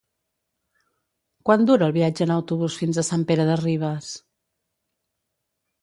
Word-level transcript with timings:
Quant 1.49 1.67
dura 1.71 1.85
el 1.91 1.95
viatge 1.99 2.27
en 2.27 2.35
autobús 2.37 2.81
fins 2.83 3.03
a 3.03 3.07
Sant 3.11 3.29
Pere 3.33 3.49
de 3.53 3.61
Ribes? 3.65 4.13